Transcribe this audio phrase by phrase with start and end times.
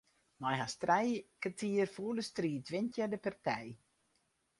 [0.43, 3.67] Nei hast trije kertier fûle striid wint hja de partij.